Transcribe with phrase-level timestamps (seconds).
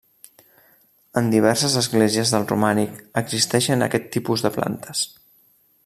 [1.21, 5.05] En diverses esglésies del romànic existeixen aquest tipus de plantes.